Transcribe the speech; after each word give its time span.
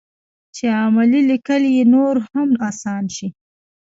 چې 0.55 0.65
عملي 0.83 1.21
لیکل 1.31 1.61
یې 1.75 1.83
نور 1.93 2.15
هم 2.31 2.49
اسان 2.69 3.03
شي. 3.15 3.27